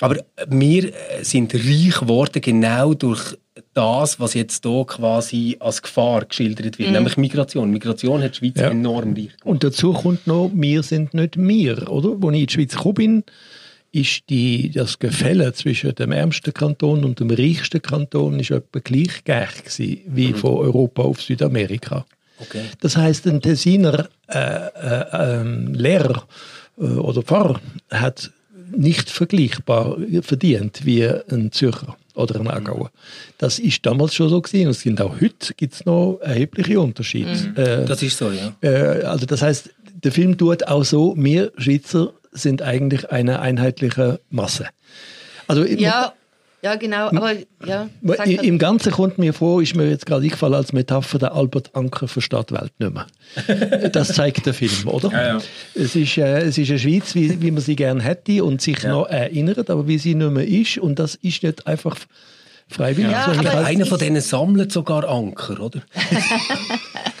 [0.00, 0.16] Aber
[0.48, 3.36] wir äh, sind reich geworden genau durch
[3.80, 7.70] das, was jetzt hier quasi als Gefahr geschildert wird, nämlich Migration.
[7.70, 8.70] Migration hat die Schweiz Ja.
[8.70, 9.44] enorm reich gemacht.
[9.44, 12.10] Und dazu kommt noch, wir sind nicht wir, oder?
[12.10, 13.24] Als ich in die Schweiz gekommen bin,
[13.92, 19.24] ist die, das Gefälle zwischen dem ärmsten Kanton und dem reichsten Kanton ist etwa gleich
[19.24, 22.04] gleich gewesen, wie von Europa auf Südamerika.
[22.38, 22.62] Okay.
[22.80, 25.04] Das heißt, ein Tessiner äh, äh,
[25.40, 26.22] ähm, Lehrer
[26.78, 28.30] äh, oder Pfarrer hat
[28.76, 32.90] nicht vergleichbar verdient wie ein Zürcher oder ein Aargauer.
[33.38, 37.30] Das ist damals schon so gewesen und es sind auch heute gibt's noch erhebliche Unterschiede.
[37.56, 38.52] Äh, Das ist so, ja.
[38.60, 39.70] äh, also das heißt,
[40.02, 44.66] der Film tut auch so, wir Schweizer sind eigentlich eine einheitliche Masse.
[45.46, 46.12] Also Ja,
[46.62, 47.08] ja, genau.
[47.08, 47.32] Aber
[47.64, 51.18] ja, im, sag im, Ganzen kommt mir vor, ist mir jetzt gerade eingefallen als Metapher,
[51.18, 53.06] der Albert Anker versteht die Welt nicht mehr.
[53.92, 55.10] Das zeigt der Film, oder?
[55.10, 55.38] Ja, ja.
[55.74, 58.82] Es, ist, äh, es ist eine Schweiz, wie, wie man sie gerne hätte und sich
[58.84, 60.78] noch erinnert, aber wie sie nicht mehr ist.
[60.78, 61.96] Und das ist nicht einfach
[62.68, 63.10] freiwillig.
[63.12, 65.80] Ja, aber halt- Einer von denen sammelt sogar Anker, oder?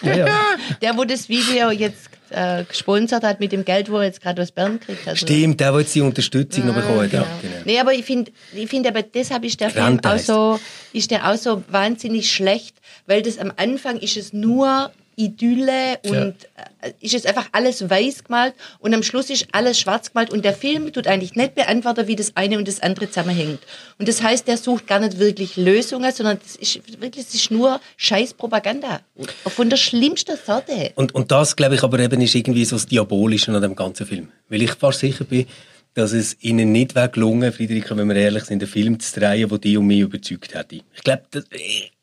[0.02, 0.26] ja, ja.
[0.82, 4.42] Der, wo das Video jetzt äh, gesponsert hat mit dem Geld, wo er jetzt gerade
[4.42, 5.06] aus Bern kriegt.
[5.06, 7.10] Also, Stimmt, der, jetzt die Unterstützung noch bekommen hat.
[7.10, 7.22] Genau.
[7.22, 7.54] Ja, genau.
[7.64, 10.60] Nee, aber ich finde, ich find, aber deshalb ist der Film Rente auch so,
[10.92, 16.34] ist der auch so wahnsinnig schlecht, weil das am Anfang ist es nur Idylle und
[16.80, 20.44] äh, ist es einfach alles weiß gemalt und am Schluss ist alles schwarz gemalt und
[20.44, 23.60] der Film tut eigentlich nicht beantworten, wie das eine und das andere zusammenhängt.
[23.98, 27.50] Und das heißt, der sucht gar nicht wirklich Lösungen, sondern das ist wirklich, das ist
[27.50, 29.00] nur scheiß Propaganda.
[29.46, 30.92] Von der schlimmsten Sorte.
[30.94, 34.06] Und, und das, glaube ich, aber eben ist irgendwie so das Diabolische an dem ganzen
[34.06, 34.28] Film.
[34.48, 35.46] Weil ich fast sicher bin,
[35.94, 39.48] dass es ihnen nicht wäre gelungen, Friederike, wenn wir ehrlich sind, einen Film zu drehen,
[39.48, 40.76] der die und mich überzeugt hätte.
[40.94, 41.24] Ich glaube,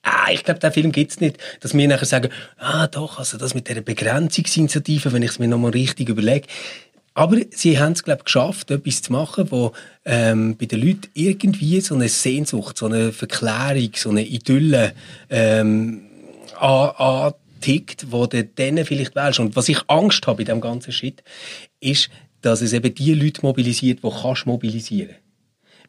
[0.04, 3.38] ah, ich glaube, den Film gibt es nicht, dass wir nachher sagen, ah doch, also
[3.38, 6.48] das mit dieser Begrenzungsinitiative, wenn ich es mir nochmal richtig überlege,
[7.18, 9.72] aber sie haben es, glaube ich, geschafft, etwas zu machen, wo
[10.06, 14.94] ähm, bei den Leuten irgendwie so eine Sehnsucht, so eine Verklärung, so eine Idylle
[15.32, 16.04] ähm,
[16.60, 19.40] antickt, wo du denen vielleicht wählst.
[19.40, 21.24] Und was ich Angst habe bei dem ganzen Shit,
[21.80, 22.12] ist,
[22.48, 25.16] dass es eben die Leute mobilisiert, die kannst mobilisieren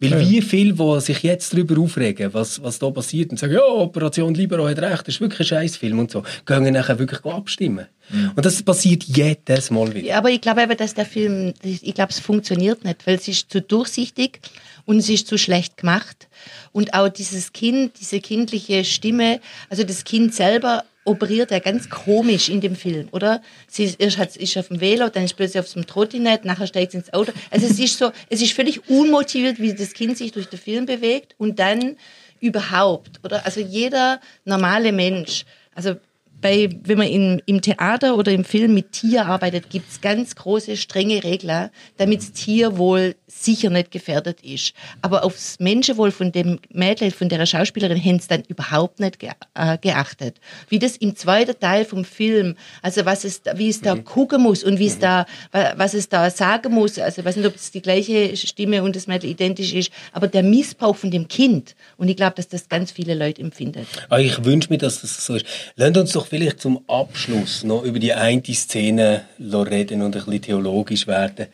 [0.00, 0.20] weil ja.
[0.20, 4.34] wie viele, die sich jetzt darüber aufregen, was, was da passiert und sagen, ja, Operation
[4.34, 7.86] Libero hat recht, das ist wirklich ein Scheißfilm und so, gehen nachher wirklich abstimmen.
[8.10, 8.32] Mhm.
[8.36, 10.06] Und das passiert jedes Mal wieder.
[10.06, 13.28] Ja, aber ich glaube eben, dass der Film, ich glaube, es funktioniert nicht, weil es
[13.28, 14.40] ist zu durchsichtig
[14.84, 16.28] und es ist zu schlecht gemacht.
[16.72, 22.48] Und auch dieses Kind, diese kindliche Stimme, also das Kind selber operiert er ganz komisch
[22.48, 23.42] in dem Film, oder?
[23.66, 26.66] Sie ist, erst hat, ist auf dem Velo, dann ist plötzlich auf dem Trottinett, nachher
[26.66, 27.32] steigt sie ins Auto.
[27.50, 30.86] Also es ist so, es ist völlig unmotiviert, wie das Kind sich durch den Film
[30.86, 31.96] bewegt und dann
[32.40, 33.44] überhaupt, oder?
[33.44, 35.44] Also jeder normale Mensch,
[35.74, 35.96] also
[36.40, 40.36] bei, wenn man in, im Theater oder im Film mit Tier arbeitet, gibt es ganz
[40.36, 44.72] große, strenge Regeln, damit das Tierwohl sicher nicht gefährdet ist.
[45.02, 49.30] Aber aufs Menschenwohl von dem Mädel, von der Schauspielerin, haben sie dann überhaupt nicht ge
[49.54, 50.36] äh, geachtet.
[50.68, 54.04] Wie das im zweiten Teil vom Film, also was es, wie es da mhm.
[54.04, 55.26] gucken muss und wie es da,
[55.76, 58.96] was es da sagen muss, also ich weiß nicht, ob es die gleiche Stimme und
[58.96, 61.74] das Mädel identisch ist, aber der Missbrauch von dem Kind.
[61.96, 63.86] Und ich glaube, dass das ganz viele Leute empfinden.
[64.08, 65.46] Ah, ich wünsche mir, dass das so ist.
[65.76, 70.42] Lasst uns doch vielleicht zum Abschluss noch über die eine Szene reden und ein bisschen
[70.42, 71.46] theologisch werden.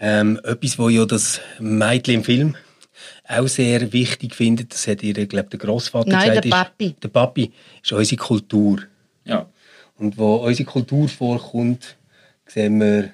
[0.00, 2.56] Ähm, etwas, wo ja das Mädchen im Film
[3.26, 6.44] auch sehr wichtig findet, das hat ihr, glaube der Großvater Nein, gesagt.
[6.44, 6.86] der Papi.
[6.86, 7.52] Ist, der Papi
[7.82, 8.82] ist unsere Kultur.
[9.24, 9.46] Ja.
[9.96, 11.96] Und wo unsere Kultur vorkommt,
[12.46, 13.10] sehen wir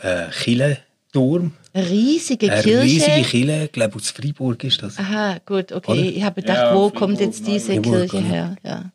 [0.00, 1.52] äh, Kirchenturm.
[1.74, 2.82] Eine riesige Eine Kirche.
[2.82, 4.96] riesige Kirche, ich glaube aus Freiburg ist das.
[4.98, 5.90] Aha, gut, okay.
[5.92, 6.00] Oder?
[6.02, 8.26] Ich habe gedacht, Ja, wo Fribourg, kommt jetzt diese Fribourg, Kirche oder?
[8.26, 8.56] her?
[8.64, 8.90] Ja.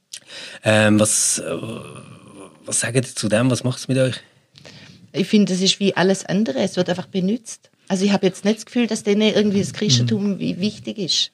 [0.64, 1.44] Ähm, was, äh,
[2.66, 3.52] was sagt ihr zu dem?
[3.52, 4.16] Was macht es mit euch?
[5.12, 6.60] Ich finde, das ist wie alles andere.
[6.60, 7.70] Es wird einfach benutzt.
[7.90, 10.40] Also ich habe jetzt nicht das Gefühl, dass denen irgendwie das Christentum Mhm.
[10.40, 11.32] wie wichtig ist.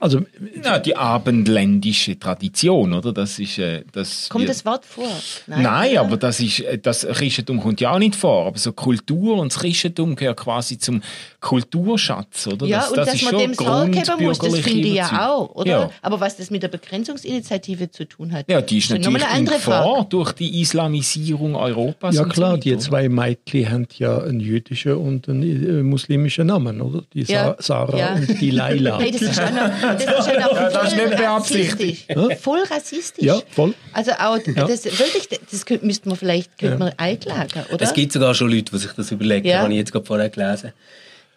[0.00, 0.20] Also,
[0.64, 3.12] Ja, die abendländische Tradition, oder?
[3.12, 5.08] Das ist, äh, das Kommt wird- das Wort vor?
[5.46, 6.00] Nein, oder?
[6.00, 8.46] aber das ist, äh, das Christentum kommt ja auch nicht vor.
[8.46, 11.00] Aber so Kultur und das Christentum gehört quasi zum
[11.40, 12.66] Kulturschatz, oder?
[12.66, 15.54] Ja, und dass ist man schon dem Sorge geben muss, das finde ich ja auch,
[15.54, 15.70] oder?
[15.70, 15.90] Ja.
[16.02, 19.38] Aber was das mit der Begrenzungsinitiative zu tun hat, Ja, die ist natürlich eine in
[19.38, 20.06] andere Gefahr Frage.
[20.10, 22.14] durch die Islamisierung Europas.
[22.14, 25.42] ja klar, so die zwei Mädchen haben ja einen jüdischen und einen
[25.80, 27.02] äh, muslimischen Namen, oder?
[27.12, 27.56] Die Sa Ja.
[27.58, 28.14] Sarah Ja.
[28.14, 28.98] und die Laila.
[29.02, 29.12] Hey,
[29.54, 30.08] das ist
[30.44, 32.06] auch noch, das ist Ja, das voll nicht beabsichtigt.
[32.16, 32.38] rassistisch.
[32.40, 33.24] Voll rassistisch.
[33.24, 33.74] Ja, voll.
[33.92, 37.82] Also auch, das, wirklich, das könnte, müsste man vielleicht könnte man einklagen, oder?
[37.82, 39.60] Es gibt sogar schon Leute, die sich das überlegen, Ja.
[39.60, 40.72] habe ich jetzt gerade vorher gelesen.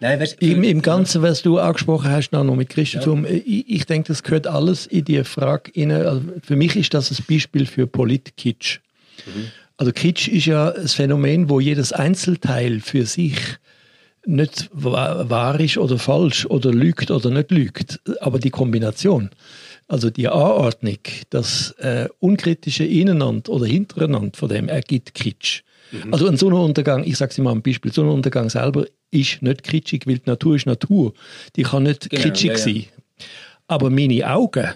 [0.01, 4.10] Nein, weißt, Im, Im Ganzen, was du angesprochen hast, noch mit Christentum, ich, ich denke,
[4.10, 5.91] das gehört alles in die Frage rein.
[5.91, 8.80] Also für mich ist das ein Beispiel für Politkitsch.
[9.78, 13.36] Also Kitsch ist ja ein Phänomen, wo jedes Einzelteil für sich
[14.25, 19.29] nicht wa- wahr ist oder falsch oder lügt oder nicht lügt, aber die Kombination,
[19.88, 20.97] also die Anordnung,
[21.29, 25.61] das äh, unkritische Ineinander oder Hintereinander von dem ergibt Kitsch.
[26.11, 30.17] Also ein Sonnenuntergang, ich sage es immer am Beispiel, Sonnenuntergang selber ist nicht kitschig, weil
[30.17, 31.13] die Natur ist Natur.
[31.55, 32.57] Die kann nicht Genau, kitschig ja, ja.
[32.57, 32.85] sein.
[33.67, 34.67] Aber meine Augen,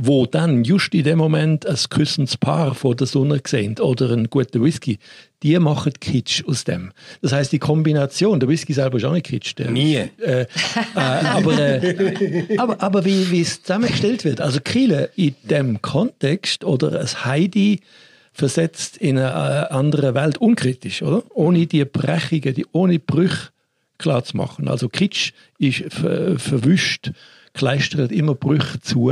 [0.00, 4.30] wo dann just in dem Moment ein küssendes Paar vor der Sonne sehen oder einen
[4.30, 4.98] guten Whisky,
[5.42, 6.92] die machen Kitsch aus dem.
[7.20, 9.54] Das heißt, die Kombination, der Whisky selber ist auch nicht Kitsch.
[9.58, 9.96] Der, Nie.
[9.96, 10.46] Äh, äh,
[10.94, 17.00] aber, äh, aber, aber wie, wie es zusammengestellt wird, also Kriele in dem Kontext oder
[17.00, 17.80] ein Heidi
[18.32, 21.24] versetzt in eine äh, andere Welt, unkritisch, oder?
[21.34, 23.48] Ohne die Brechungen, die, ohne Brüche
[23.98, 24.68] klar zu machen.
[24.68, 27.10] Also Kitsch ist ver, verwischt,
[27.52, 29.10] kleistert immer Brüche zu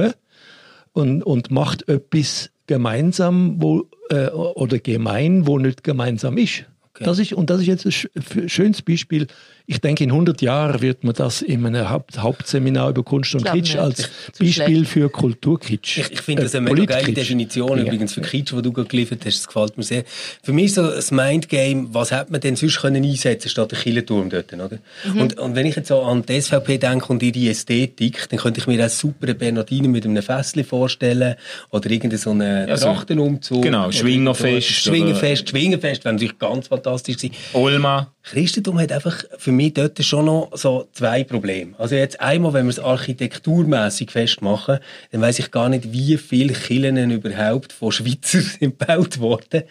[0.97, 6.65] und, und macht etwas gemeinsam wo, äh, oder gemein, wo nicht gemeinsam ist.
[6.99, 7.35] Das ist.
[7.35, 9.27] Und das ist jetzt ein schönes Beispiel.
[9.69, 13.45] Ich denke, in 100 Jahren wird man das in einem Haupt Hauptseminar über Kunst und
[13.45, 13.79] Kitsch nicht.
[13.79, 14.87] als Beispiel schlecht.
[14.91, 15.99] für Kulturkitsch.
[15.99, 17.13] Ich, ich finde das äh, eine mega geile.
[17.13, 17.85] Definition Ja.
[17.85, 19.39] übrigens für Kitsch, die du gerade geliefert hast.
[19.39, 20.05] Das gefällt mir sehr.
[20.43, 23.79] Für mich ist so ein Mindgame, was hätte man denn sonst können einsetzen statt der
[23.81, 24.79] Killenturm dort, oder?
[25.13, 25.21] Mhm.
[25.21, 28.61] Und, und wenn ich jetzt so an die SVP denke und ihre Ästhetik, dann könnte
[28.61, 31.35] ich mir auch super eine Bernardine mit einem Fässli vorstellen
[31.71, 33.63] oder irgendeinen so einen Ja, so- Trachtenumzug.
[33.63, 35.49] genau, Oder Schwingerfest Schwingerfest.
[35.51, 37.35] Schwingerfest wäre natürlich ganz fantastisch gewesen.
[37.53, 38.13] Olma.
[38.27, 41.77] Christentum hat einfach für mich dort schon noch so zwei Probleme.
[41.79, 44.81] Also jetzt einmal, wenn wir es architekturmäßig festmachen,
[45.13, 49.63] dann weiß ich gar nicht, wie viele Kirchen überhaupt von Schweizern sind gebaut worden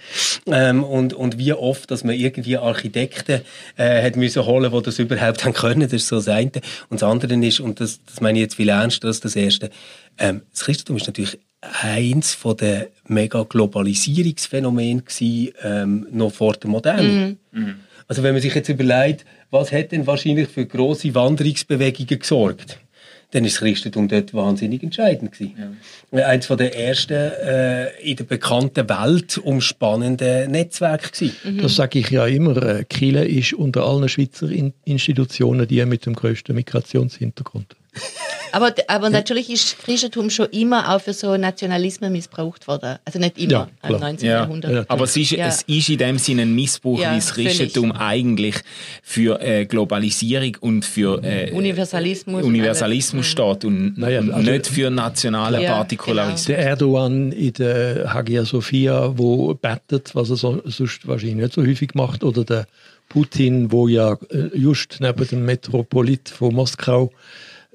[0.48, 3.41] ähm, und, und wie oft, dass man irgendwie Architekten
[3.76, 5.82] äh, hat müssen holen, die das überhaupt haben können.
[5.82, 6.52] Das ist so das eine.
[6.89, 9.70] Und das andere ist, und das, das meine ich jetzt viel ernster als das erste,
[10.18, 11.38] ähm, das Christentum ist natürlich
[11.82, 17.38] eins von den mega Globalisierungsphänomenen gewesen, ähm, noch vor der Moderne.
[17.51, 17.75] Mhm.
[18.08, 22.80] Also wenn man sich jetzt überlegt, was hat denn wahrscheinlich für große Wanderungsbewegungen gesorgt,
[23.32, 25.78] dann ist das Christentum dort wahnsinnig entscheidend gewesen.
[26.12, 26.25] Ja.
[26.25, 31.36] Eins von der ersten äh, in der bekannten Welt umspannenden Netzwerke gewesen.
[31.43, 31.58] Mhm.
[31.62, 32.62] Das sage ich ja immer.
[32.62, 34.47] Äh, Kiel ist unter allen Schweizer
[34.86, 37.75] Institutionen die mit dem größten Migrationshintergrund.
[38.51, 42.97] Aber, aber natürlich ist Christentum schon immer auch für so Nationalismen missbraucht worden.
[43.03, 43.51] Also nicht immer,
[43.84, 44.27] ja, im 19.
[44.27, 44.34] Ja.
[44.36, 44.71] Jahrhundert.
[44.71, 45.47] Ja, aber es ist, ja.
[45.47, 48.01] es ist in dem Sinne ein Missbrauch, wie das Christentum völlig.
[48.01, 48.55] eigentlich
[49.03, 55.62] für äh, Globalisierung und für äh, Universalismus, Universalismus steht und naja, also nicht für nationale
[55.62, 56.45] ja, Partikularismus.
[56.45, 56.58] Genau.
[56.58, 61.62] Der Erdogan in der Hagia Sophia, wo betet, was er so, sonst wahrscheinlich nicht so
[61.62, 62.67] häufig macht, oder der
[63.10, 67.12] Putin, wo ja äh, just neben dem Metropolit von Moskau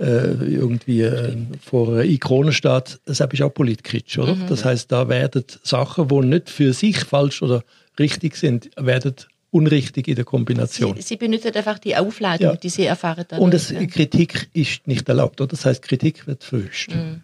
[0.01, 4.35] äh, irgendwie äh, vor einer Ikone steht, das ist auch politisch, oder?
[4.35, 4.47] Mhm.
[4.49, 7.63] Das heißt, da werden Sachen, die nicht für sich falsch oder
[7.99, 9.15] richtig sind, werden
[9.51, 10.97] unrichtig in der Kombination.
[10.97, 12.57] Sie, Sie benutzen einfach die Aufladung, ja.
[12.57, 13.25] die Sie erfahren.
[13.29, 13.85] Dadurch, Und das, ja.
[13.87, 15.49] Kritik ist nicht erlaubt, oder?
[15.49, 16.95] Das heißt, Kritik wird verhöscht.
[16.95, 17.21] Mhm.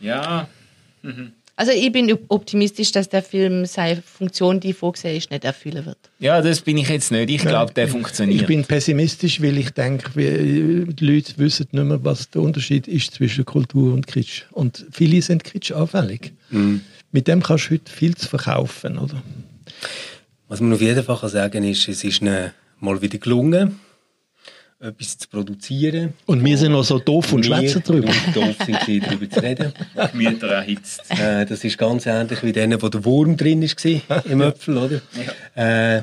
[0.00, 0.48] Ja.
[1.02, 1.32] Mhm.
[1.62, 5.96] Also ich bin optimistisch, dass der Film seine Funktion, die vorgesehen ist, nicht erfüllen wird.
[6.18, 7.30] Ja, das bin ich jetzt nicht.
[7.30, 8.40] Ich glaube, der funktioniert.
[8.40, 13.14] Ich bin pessimistisch, weil ich denke, die Leute wissen nicht mehr, was der Unterschied ist
[13.14, 14.42] zwischen Kultur und Kitsch.
[14.50, 16.32] Und viele sind Kitsch anfällig.
[16.50, 16.80] Mhm.
[17.12, 19.22] Mit dem kannst du heute viel zu verkaufen, oder?
[20.48, 22.22] Was man auf jeden Fall sagen kann, ist, es ist
[22.80, 23.78] mal wieder gelungen
[24.82, 26.14] etwas zu produzieren.
[26.26, 28.12] Und wir sind noch so doof und schwätzen drüber.
[28.34, 29.72] doof sind sie, darüber zu reden.
[30.12, 31.02] Gemüter erhitzt.
[31.10, 35.00] Äh, das ist ganz ähnlich wie denen, wo der Wurm drin war im Äpfel, oder?
[35.54, 35.98] Ja.
[35.98, 36.02] Äh,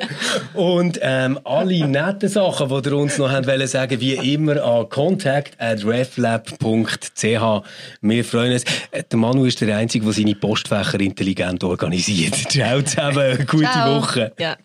[0.56, 4.90] Und ähm, alle netten Sachen, die ihr uns noch haben wollen sagen, wie immer an
[4.90, 7.62] contact at reflab.ch.
[8.02, 8.64] Wir freuen uns.
[8.90, 12.34] Äh, der Manu ist der Einzige, der seine Postfächer intelligent organisiert.
[12.50, 14.02] Ciao zusammen, gute Ciao.
[14.02, 14.34] Woche.
[14.40, 14.58] Ja.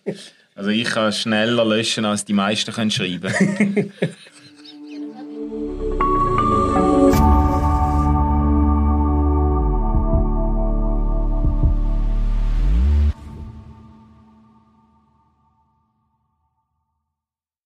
[0.60, 3.32] Also ich kann schneller löschen, als die meisten können schreiben